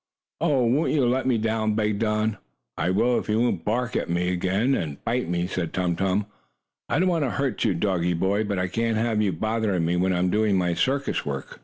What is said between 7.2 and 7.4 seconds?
to